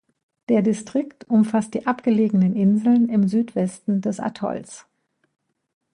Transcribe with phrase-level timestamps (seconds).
[0.49, 4.87] Der Distrikt umfasst die abgelegenen Inseln im Südwesten des Atolls.